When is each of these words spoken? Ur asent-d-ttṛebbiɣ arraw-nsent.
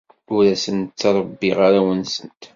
Ur 0.35 0.43
asent-d-ttṛebbiɣ 0.53 1.57
arraw-nsent. 1.67 2.41